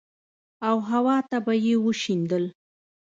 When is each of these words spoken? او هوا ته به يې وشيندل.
او 0.67 0.75
هوا 0.89 1.17
ته 1.29 1.37
به 1.45 1.53
يې 1.65 1.75
وشيندل. 1.85 2.43